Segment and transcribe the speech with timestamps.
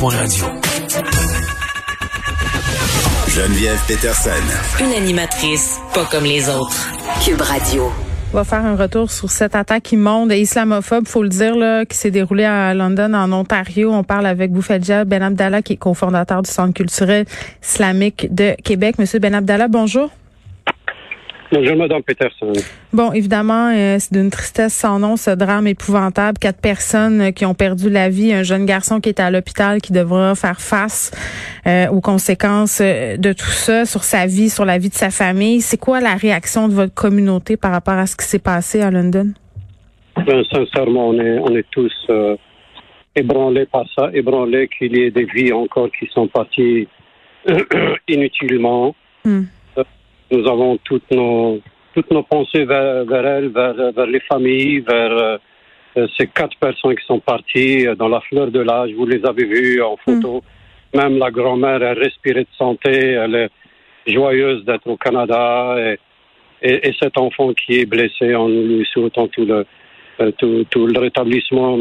[0.00, 0.44] Radio.
[3.26, 4.30] Geneviève Peterson.
[4.80, 6.88] Une animatrice pas comme les autres.
[7.24, 7.90] Cube Radio.
[8.32, 11.84] On va faire un retour sur cette attaque immonde et islamophobe, faut le dire, là,
[11.84, 13.92] qui s'est déroulée à London, en Ontario.
[13.92, 17.26] On parle avec Boufedja Ben Abdallah, qui est cofondateur du Centre culturel
[17.60, 19.00] islamique de Québec.
[19.00, 20.10] Monsieur Ben Abdallah, bonjour.
[21.50, 22.52] Bonjour, Madame Peterson.
[22.92, 26.36] Bon, évidemment, euh, c'est d'une tristesse sans nom, ce drame épouvantable.
[26.38, 29.80] Quatre personnes euh, qui ont perdu la vie, un jeune garçon qui est à l'hôpital,
[29.80, 31.10] qui devra faire face
[31.66, 35.62] euh, aux conséquences de tout ça sur sa vie, sur la vie de sa famille.
[35.62, 38.90] C'est quoi la réaction de votre communauté par rapport à ce qui s'est passé à
[38.90, 39.32] London?
[40.26, 41.92] Ben, sincèrement, on est, on est tous
[43.16, 46.88] ébranlés par ça, ébranlés qu'il y ait des vies encore qui sont parties
[48.08, 48.94] inutilement.
[49.24, 49.44] Hmm.
[50.30, 51.60] Nous avons toutes nos,
[51.94, 55.38] toutes nos pensées vers, vers elles, vers, vers, les familles, vers
[55.96, 58.90] euh, ces quatre personnes qui sont parties dans la fleur de l'âge.
[58.96, 60.42] Vous les avez vues en photo.
[60.94, 60.98] Mm.
[60.98, 62.90] Même la grand-mère, elle respirait de santé.
[62.90, 63.50] Elle est
[64.06, 65.76] joyeuse d'être au Canada.
[65.78, 65.98] Et,
[66.62, 69.64] et, et, cet enfant qui est blessé, en lui souhaitant tout le,
[70.20, 71.78] euh, tout, tout, le rétablissement.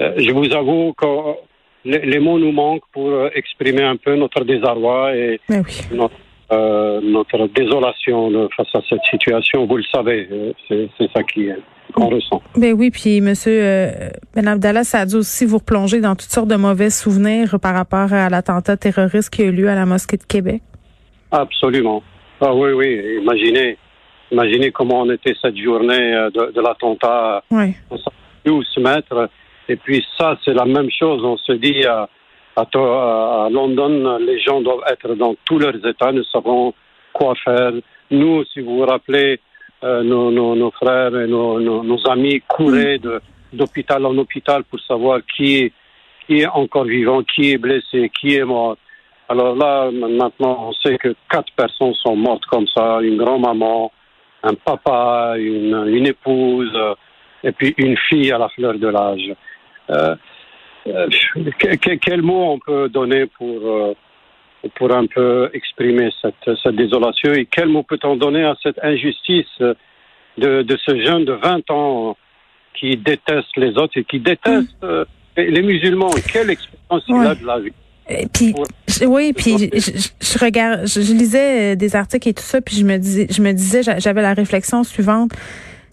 [0.00, 1.06] Euh, je vous avoue que
[1.84, 5.62] les, les, mots nous manquent pour exprimer un peu notre désarroi et oui.
[5.92, 6.14] notre
[6.52, 9.66] euh, notre désolation face à cette situation.
[9.66, 11.48] Vous le savez, euh, c'est ça qui
[11.94, 12.42] qu'on ressent.
[12.56, 13.90] Ben oui, puis Monsieur euh,
[14.34, 17.74] Ben Abdallah, ça a dû aussi vous replonger dans toutes sortes de mauvais souvenirs par
[17.74, 20.62] rapport à l'attentat terroriste qui a eu lieu à la mosquée de Québec?
[21.30, 22.02] Absolument.
[22.40, 23.18] Ah oui, oui.
[23.22, 23.76] Imaginez,
[24.32, 27.44] imaginez comment on était cette journée de, de l'attentat.
[27.52, 27.74] Oui.
[27.90, 29.28] On s'est où se mettre.
[29.68, 31.24] Et puis ça, c'est la même chose.
[31.24, 31.84] On se dit
[32.56, 36.74] à, London, les gens doivent être dans tous leurs états, nous savons
[37.12, 37.72] quoi faire.
[38.10, 39.40] Nous, si vous vous rappelez,
[39.82, 43.00] euh, nos, frères et nos, amis couraient
[43.52, 45.72] d'hôpital en hôpital pour savoir qui,
[46.28, 48.76] est encore vivant, qui est blessé, qui est mort.
[49.28, 53.90] Alors là, maintenant, on sait que quatre personnes sont mortes comme ça, une grand-maman,
[54.42, 56.94] un papa, une, une épouse, euh,
[57.42, 59.34] et puis une fille à la fleur de l'âge.
[59.90, 60.14] Euh,
[60.86, 61.08] euh,
[62.00, 63.94] quel mot on peut donner pour, euh,
[64.74, 69.58] pour un peu exprimer cette, cette désolation et quel mot peut-on donner à cette injustice
[70.38, 72.16] de, de ce jeune de 20 ans
[72.74, 75.04] qui déteste les autres et qui déteste euh,
[75.36, 76.10] les musulmans?
[76.32, 77.72] Quelle expérience il a de la vie?
[78.08, 78.54] Et puis
[79.06, 83.28] oui, puis je, regarde, je, lisais des articles et tout ça, puis je me disais,
[83.30, 85.30] je me disais, j'avais la réflexion suivante.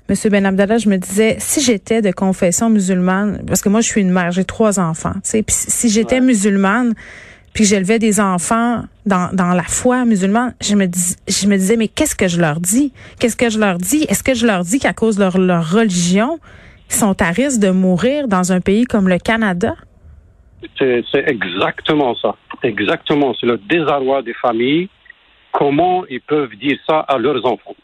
[0.10, 3.88] Monsieur Ben Abdallah, je me disais, si j'étais de confession musulmane, parce que moi, je
[3.88, 6.94] suis une mère, j'ai trois enfants, tu sais, puis si j'étais musulmane,
[7.54, 11.76] puis j'élevais des enfants dans, dans la foi musulmane, je me, dis, je me disais,
[11.76, 12.94] mais qu'est-ce que je leur dis?
[13.20, 14.06] Qu'est-ce que je leur dis?
[14.08, 16.40] Est-ce que je leur dis qu'à cause de leur, leur religion,
[16.90, 19.76] ils sont à risque de mourir dans un pays comme le Canada?
[20.80, 22.36] C'est exactement ça.
[22.64, 23.34] Exactement.
[23.40, 24.88] C'est le désarroi des familles.
[25.52, 27.76] Comment ils peuvent dire ça à leurs enfants?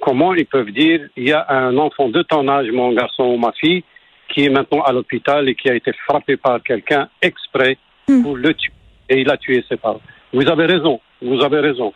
[0.00, 3.36] Comment ils peuvent dire il y a un enfant de ton âge, mon garçon ou
[3.36, 3.84] ma fille,
[4.28, 7.76] qui est maintenant à l'hôpital et qui a été frappé par quelqu'un exprès
[8.08, 8.22] hmm.
[8.22, 8.72] pour le tuer.
[9.08, 10.00] Et il a tué ses parents.
[10.32, 11.92] Vous avez raison, vous avez raison.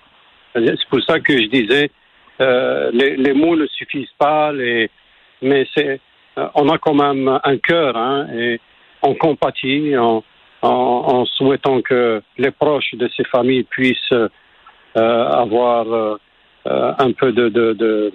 [0.54, 1.90] C'est pour ça que je disais,
[2.40, 4.90] euh, les, les, mots ne suffisent pas, les,
[5.42, 6.00] mais c'est,
[6.38, 8.60] euh, on a quand même un cœur, hein, et
[9.02, 10.24] on compatit en,
[10.62, 14.28] en, en, souhaitant que les proches de ces familles puissent euh,
[14.96, 16.18] avoir
[16.66, 18.12] euh, un peu de, de, de,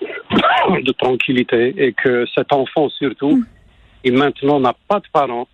[0.82, 3.46] de, tranquillité et que cet enfant surtout, mm.
[4.04, 5.48] il maintenant n'a pas de parents,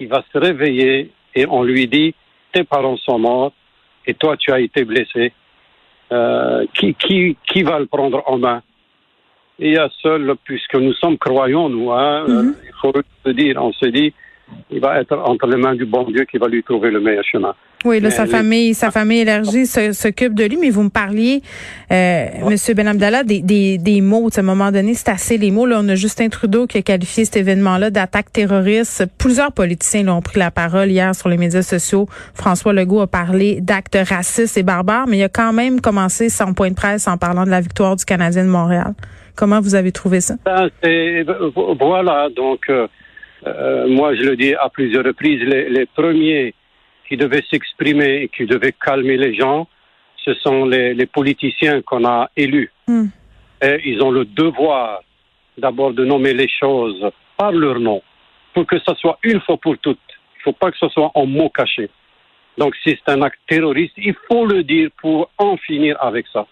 [0.00, 2.14] il va se réveiller et on lui dit
[2.52, 3.52] tes parents sont morts
[4.06, 5.32] et toi tu as été blessé.
[6.10, 8.62] Euh, qui, qui, qui va le prendre en main?
[9.58, 12.48] Il y a seul, puisque nous sommes croyants, nous, hein, mm-hmm.
[12.48, 12.92] euh, il faut
[13.26, 14.14] se dire, on se dit,
[14.70, 17.24] il va être entre les mains du bon Dieu qui va lui trouver le meilleur
[17.24, 17.54] chemin.
[17.84, 21.42] Oui, là, sa famille, sa famille élargie s'occupe de lui, mais vous me parliez,
[21.92, 24.28] euh, Monsieur Ben Abdallah, des, des, des mots.
[24.36, 25.64] À un moment donné, c'est assez les mots.
[25.64, 29.06] Là, on a Justin Trudeau qui a qualifié cet événement-là d'attaque terroriste.
[29.16, 32.08] Plusieurs politiciens l'ont pris la parole hier sur les médias sociaux.
[32.34, 36.54] François Legault a parlé d'actes racistes et barbares, mais il a quand même commencé son
[36.54, 38.94] point de presse en parlant de la victoire du Canadien de Montréal.
[39.36, 40.34] Comment vous avez trouvé ça?
[40.44, 40.68] Ben,
[41.78, 42.88] voilà, donc euh,
[43.46, 46.54] euh, moi je le dis à plusieurs reprises, les, les premiers
[47.08, 49.66] qui devaient s'exprimer et qui devaient calmer les gens,
[50.24, 52.70] ce sont les, les politiciens qu'on a élus.
[52.86, 53.06] Hmm.
[53.62, 55.00] Et ils ont le devoir
[55.56, 58.02] d'abord de nommer les choses par leur nom,
[58.54, 59.98] pour que ce soit une fois pour toutes.
[60.36, 61.90] Il ne faut pas que ce soit en mots cachés.
[62.56, 66.46] Donc si c'est un acte terroriste, il faut le dire pour en finir avec ça.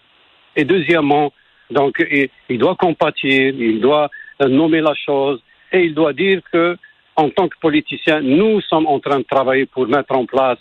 [0.55, 1.31] Et deuxièmement,
[1.69, 4.09] donc il, il doit compatir, il doit
[4.39, 6.77] nommer la chose et il doit dire que
[7.17, 10.59] en tant que politiciens, nous sommes en train de travailler pour mettre en place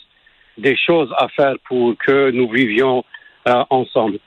[0.56, 3.04] des choses à faire pour que nous vivions
[3.46, 4.18] euh, ensemble.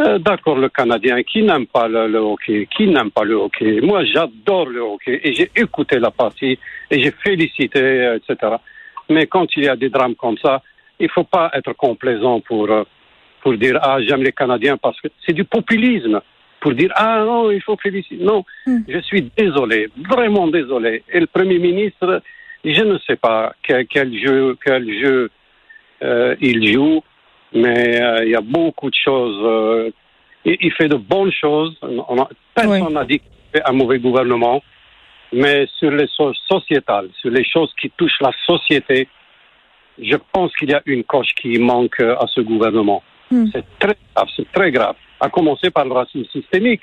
[0.00, 3.80] Euh, D'accord, le Canadien qui n'aime pas le, hockey, qui n'aime pas le hockey.
[3.80, 6.58] Moi, j'adore le hockey et j'ai écouté la partie
[6.90, 8.56] et j'ai félicité, euh, etc.
[9.08, 10.62] Mais quand il y a des drames comme ça,
[10.98, 12.68] il faut pas être complaisant pour
[13.40, 16.20] pour dire ah j'aime les Canadiens parce que c'est du populisme
[16.60, 18.22] pour dire ah non il faut féliciter.
[18.22, 18.80] Non, Hmm.
[18.88, 21.02] je suis désolé, vraiment désolé.
[21.12, 22.22] Et le Premier ministre,
[22.64, 25.30] je ne sais pas quel, quel jeu quel jeu
[26.02, 27.02] euh, il joue,
[27.52, 29.38] mais euh, il y a beaucoup de choses.
[29.44, 29.90] euh,
[30.44, 31.76] il, il fait de bonnes choses.
[31.82, 34.62] On a- personne n'a dit qu'il fait un mauvais gouvernement,
[35.32, 39.08] mais sur les choses sociétales, sur les choses qui touchent la société,
[40.00, 43.02] je pense qu'il y a une coche qui manque euh, à ce gouvernement.
[43.30, 43.46] Hmm.
[43.52, 44.96] C'est très grave, c'est très grave.
[45.20, 46.82] À commencer par le racisme systémique.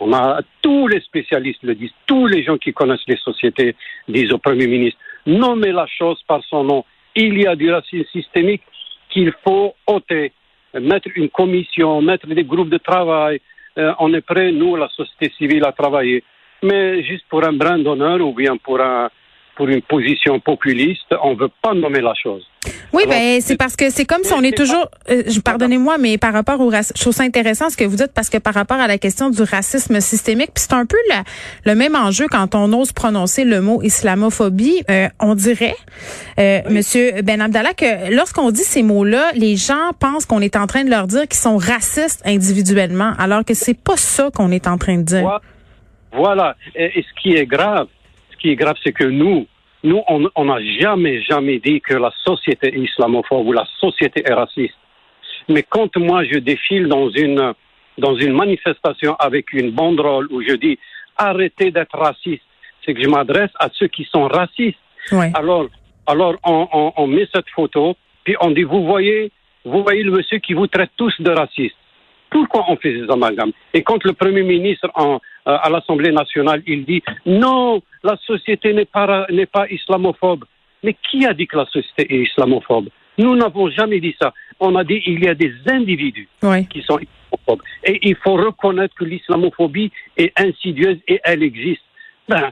[0.00, 3.76] On a tous les spécialistes le disent, tous les gens qui connaissent les sociétés
[4.08, 6.84] disent au Premier ministre nommez la chose par son nom.
[7.14, 8.62] Il y a du racisme systémique
[9.10, 10.32] qu'il faut ôter,
[10.74, 13.40] mettre une commission, mettre des groupes de travail.
[13.78, 16.24] Euh, on est prêt, nous, la société civile, à travailler.
[16.62, 19.10] Mais juste pour un brin d'honneur ou bien pour un
[19.56, 22.42] pour une position populiste, on ne veut pas nommer la chose.
[22.92, 24.88] Oui, Alors, ben c'est parce que c'est comme si on est toujours.
[25.10, 28.12] euh, Pardonnez-moi, mais par rapport au racisme, je trouve ça intéressant ce que vous dites
[28.14, 31.24] parce que par rapport à la question du racisme systémique, puis c'est un peu la-
[31.64, 34.84] le même enjeu quand on ose prononcer le mot islamophobie.
[34.90, 35.74] Euh, on dirait,
[36.38, 40.66] euh, Monsieur Ben Abdallah, que lorsqu'on dit ces mots-là, les gens pensent qu'on est en
[40.66, 44.66] train de leur dire qu'ils sont racistes individuellement, alors que c'est pas ça qu'on est
[44.66, 45.40] en train de dire.
[46.14, 46.56] Voilà.
[46.74, 47.86] Et, ce qui est grave,
[48.42, 49.46] qui est grave, c'est que nous,
[49.84, 54.34] nous, on n'a jamais, jamais dit que la société est islamophobe ou la société est
[54.34, 54.74] raciste.
[55.48, 57.54] Mais quand moi je défile dans une
[57.98, 60.78] dans une manifestation avec une banderole où je dis
[61.16, 62.42] arrêtez d'être raciste,
[62.84, 64.78] c'est que je m'adresse à ceux qui sont racistes.
[65.10, 65.30] Ouais.
[65.34, 65.66] Alors,
[66.06, 69.30] alors on, on, on met cette photo, puis on dit, vous voyez,
[69.64, 71.76] vous voyez le monsieur qui vous traite tous de racistes.
[72.32, 73.52] Pourquoi on fait ces amalgames?
[73.74, 78.72] Et quand le Premier ministre en, euh, à l'Assemblée nationale, il dit, non, la société
[78.72, 80.44] n'est pas, ra- n'est pas islamophobe.
[80.82, 82.88] Mais qui a dit que la société est islamophobe?
[83.18, 84.32] Nous n'avons jamais dit ça.
[84.58, 86.28] On a dit, il y a des individus
[86.70, 87.62] qui sont islamophobes.
[87.84, 91.82] Et il faut reconnaître que l'islamophobie est insidieuse et elle existe.
[92.28, 92.50] Ben,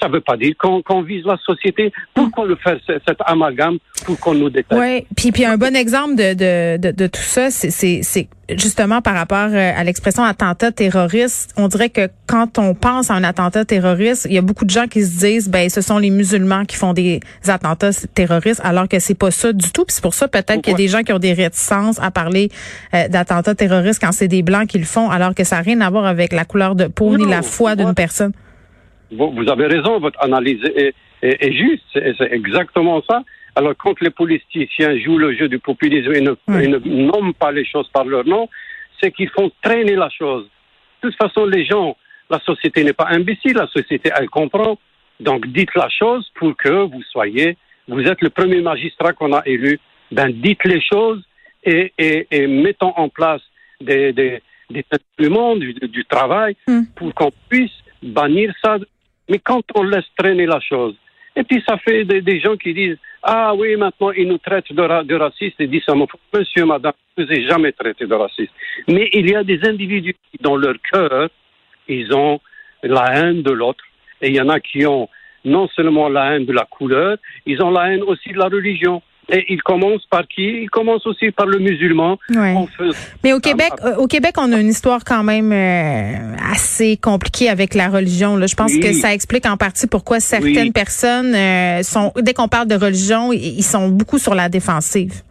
[0.00, 1.92] ça ne veut pas dire qu'on vise la société.
[2.14, 4.80] Pourquoi le faire ce- cet amalgame pour qu'on nous déteste?
[4.80, 8.28] Oui, puis puis un bon exemple de de, de, de tout ça, c'est c'est c'est
[8.56, 11.52] justement par rapport euh, à l'expression attentat terroriste.
[11.58, 14.70] On dirait que quand on pense à un attentat terroriste, il y a beaucoup de
[14.70, 18.88] gens qui se disent ben ce sont les musulmans qui font des attentats terroristes, alors
[18.88, 19.84] que c'est pas ça du tout.
[19.84, 22.10] Puis c'est pour ça peut-être qu'il y a des gens qui ont des réticences à
[22.10, 22.50] parler
[22.94, 25.80] euh, d'attentats terroristes quand c'est des blancs qui le font, alors que ça n'a rien
[25.82, 28.32] à voir avec la couleur de peau ni la foi d'une personne.
[29.10, 33.22] Vous, vous avez raison, votre analyse est, est- est juste, c'est exactement ça.
[33.56, 36.64] Alors quand les politiciens jouent le jeu du populisme et ne, Ouais.
[36.64, 38.48] et ne nomment pas les choses par leur nom,
[39.00, 40.44] c'est qu'ils font traîner la chose.
[41.02, 41.96] De toute façon, les gens,
[42.30, 44.78] la société n'est pas imbécile, la société, elle comprend.
[45.20, 47.56] Donc dites la chose pour que vous soyez,
[47.88, 49.80] vous êtes le premier magistrat qu'on a élu,
[50.12, 51.22] ben dites les choses
[51.64, 53.42] et, et, et mettons en place
[53.80, 54.40] des, des,
[54.70, 56.82] des instruments du, du travail Hmm.
[56.94, 57.72] pour qu'on puisse
[58.02, 58.78] bannir ça.
[59.28, 60.94] Mais quand on laisse traîner la chose,
[61.36, 64.82] et puis ça fait des, gens qui disent Ah oui, maintenant ils nous traitent de,
[64.82, 66.20] ra- de racistes et d'islamophobes.
[66.34, 68.52] Monsieur, madame, je ne vous ai jamais traité de raciste.
[68.88, 71.28] Mais il y a des individus qui, dans leur cœur,
[71.86, 72.40] ils ont
[72.82, 73.84] la haine de l'autre.
[74.20, 75.08] Et il y en a qui ont
[75.44, 77.16] non seulement la haine de la couleur,
[77.46, 79.02] ils ont la haine aussi de la religion.
[79.30, 80.62] Et ils commencent par qui?
[80.62, 82.18] Ils commencent aussi par le musulman.
[82.34, 82.54] Ouais.
[83.22, 87.50] Mais au Québec, euh, au Québec, on a une histoire quand même euh, assez compliquée
[87.50, 88.36] avec la religion.
[88.36, 88.46] Là.
[88.46, 88.80] Je pense Oui.
[88.80, 90.72] que ça explique en partie pourquoi certaines Oui.
[90.72, 95.22] personnes euh, sont, dès qu'on parle de religion, ils sont beaucoup sur la défensive.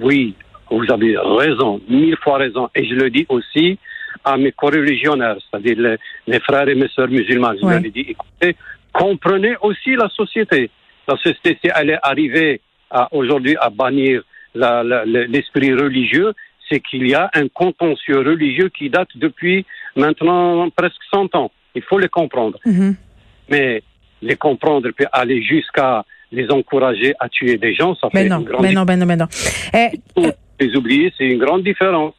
[0.00, 0.34] Oui,
[0.70, 2.68] vous avez raison, mille fois raison.
[2.76, 3.76] Et je le dis aussi
[4.24, 5.96] à mes co-religionnaires, c'est-à-dire les,
[6.28, 7.52] les frères et mes sœurs musulmans.
[7.60, 7.74] Je Ouais.
[7.74, 8.56] leur ai dit, écoutez,
[8.92, 10.70] comprenez aussi la société.
[11.08, 12.60] La société, si elle est arrivée
[13.12, 14.22] aujourd'hui à bannir
[14.54, 16.32] l'esprit religieux,
[16.68, 19.64] c'est qu'il y a un contentieux religieux qui date depuis
[19.96, 21.50] maintenant presque 100 ans.
[21.74, 22.58] Il faut les comprendre.
[22.64, 22.94] Mhm.
[23.50, 23.82] Mais
[24.22, 28.38] les comprendre puis aller jusqu'à les encourager à tuer des gens, ça Ben fait non,
[28.38, 29.26] une grande ben non, ben non, ben non.
[30.14, 30.26] Pour
[30.60, 32.14] les oublier, c'est une grande différence.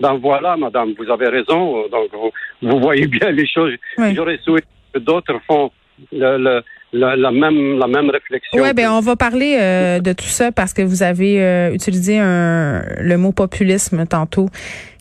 [0.00, 1.88] Donc voilà, madame, vous avez raison.
[1.88, 2.30] Donc vous,
[2.62, 3.72] vous voyez bien les choses.
[3.98, 4.14] Oui.
[4.14, 5.70] J'aurais souhaité que d'autres font
[6.12, 6.62] le- le-
[6.94, 8.62] la, la même, la même réflexion.
[8.62, 12.18] Ouais, ben on va parler euh, de tout ça parce que vous avez euh, utilisé
[12.18, 14.48] un, le mot populisme tantôt.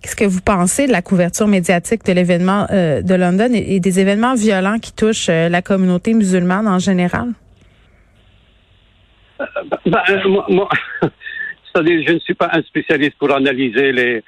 [0.01, 3.79] Qu'est-ce que vous pensez de la couverture médiatique de l'événement euh, de London et, et
[3.79, 7.29] des événements violents qui touchent euh, la communauté musulmane en général?
[9.85, 10.01] ben,
[10.49, 10.69] moi,
[11.01, 14.23] c'est-à-dire, je ne suis pas un spécialiste pour analyser les.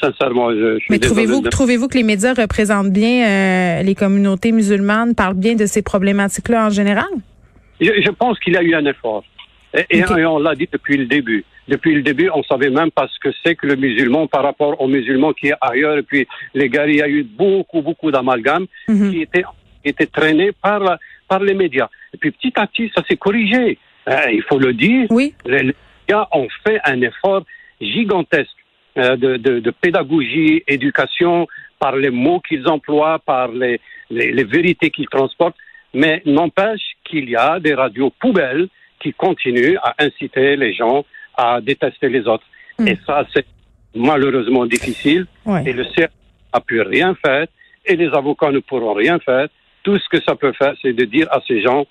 [0.00, 5.54] Sincèrement, je, je Mais trouvez-vous que les médias représentent bien les communautés musulmanes, parlent bien
[5.54, 7.08] de ces problématiques-là en général?
[7.80, 9.24] Je, je pense qu'il y a eu un effort.
[9.90, 11.44] Et, on l'a dit depuis le début.
[11.68, 14.80] Depuis le début, on savait même pas ce que c'est que le musulman par rapport
[14.80, 15.98] au musulman qui est ailleurs.
[15.98, 19.10] Et puis, les gars, il y a eu beaucoup, beaucoup d'amalgames mhm.
[19.10, 19.44] qui étaient,
[19.84, 21.88] étaient traînés par, par les médias.
[22.14, 23.78] Et puis, petit à petit, ça s'est corrigé.
[24.08, 25.06] Euh, il faut le dire.
[25.10, 25.34] Oui.
[25.44, 27.44] Les, médias ont fait un effort
[27.80, 28.57] gigantesque euh,
[28.98, 31.46] de, de, de, pédagogie, éducation,
[31.78, 35.56] par les mots qu'ils emploient, par les, les, les vérités qu'ils transportent.
[35.94, 38.68] Mais n'empêche qu'il y a des radios poubelles
[39.00, 41.04] qui continue à inciter les gens
[41.36, 42.44] à détester les autres.
[42.78, 42.88] Hmm.
[42.88, 43.46] Et ça, c'est
[43.94, 45.26] malheureusement difficile.
[45.64, 46.10] Et le CRS
[46.52, 47.46] n'a pu rien faire
[47.86, 49.48] et les avocats ne pourront rien faire.
[49.82, 51.86] Tout ce que ça peut faire, c'est de dire à ces gens,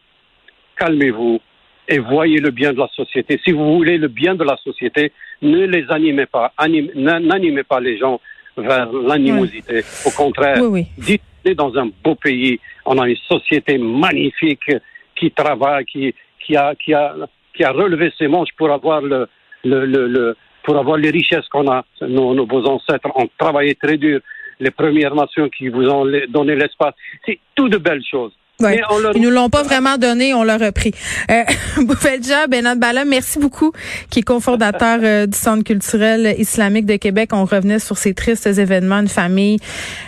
[0.76, 1.40] calmez-vous
[1.88, 3.40] et voyez le bien de la société.
[3.44, 7.98] Si vous voulez le bien de la société, ne les animez pas, n'animez pas les
[7.98, 8.20] gens
[8.58, 9.84] vers l'animosité.
[10.06, 10.58] Au contraire,
[10.98, 11.22] dites
[11.56, 14.72] dans un beau pays, on a une société magnifique
[15.16, 16.14] qui travaille, qui,
[16.44, 17.16] qui a, qui a,
[17.54, 19.28] qui a relevé ses manches pour avoir le,
[19.64, 21.86] le, le, pour avoir les richesses qu'on a.
[22.02, 24.20] Nos, nos, vos ancêtres ont travaillé très dur.
[24.60, 26.96] Les Premières Nations qui vous ont donné l'espace.
[27.26, 28.34] C'est tout de belles choses.
[28.60, 28.82] Ouais.
[29.14, 30.92] Ils nous l'ont pas vraiment donné, on l'a repris.
[31.30, 31.44] Euh,
[31.84, 33.72] Boufelja Benat Bala, merci beaucoup,
[34.10, 37.30] qui est cofondateur euh, du Centre culturel islamique de Québec.
[37.34, 39.60] On revenait sur ces tristes événements, une famille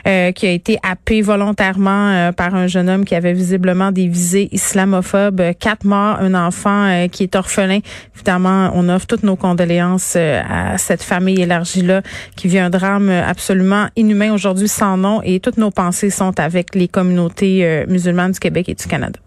[0.07, 4.07] euh, qui a été happée volontairement euh, par un jeune homme qui avait visiblement des
[4.07, 5.53] visées islamophobes.
[5.59, 7.81] Quatre morts, un enfant qui est orphelin.
[8.15, 12.01] Évidemment, on offre toutes nos condoléances à cette famille élargie-là
[12.35, 16.73] qui vit un drame absolument inhumain aujourd'hui sans nom et toutes nos pensées sont avec
[16.73, 19.19] les communautés musulmanes Québec et du Canada.